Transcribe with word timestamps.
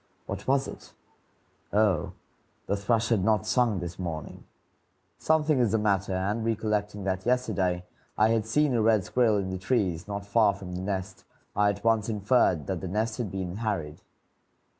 What 0.25 0.47
was 0.47 0.67
it? 0.67 0.93
Oh, 1.71 2.13
the 2.65 2.75
thrush 2.75 3.09
had 3.09 3.23
not 3.23 3.45
sung 3.45 3.77
this 3.81 3.99
morning. 3.99 4.45
Something 5.19 5.59
is 5.59 5.73
the 5.73 5.77
matter; 5.77 6.15
and, 6.15 6.43
recollecting 6.43 7.03
that 7.03 7.23
yesterday 7.23 7.85
I 8.17 8.29
had 8.29 8.47
seen 8.47 8.73
a 8.73 8.81
red 8.81 9.03
squirrel 9.03 9.37
in 9.37 9.51
the 9.51 9.59
trees 9.59 10.07
not 10.07 10.25
far 10.25 10.55
from 10.55 10.73
the 10.73 10.81
nest, 10.81 11.23
I 11.55 11.69
at 11.69 11.83
once 11.83 12.09
inferred 12.09 12.65
that 12.65 12.81
the 12.81 12.87
nest 12.87 13.19
had 13.19 13.29
been 13.29 13.57
harried. 13.57 14.01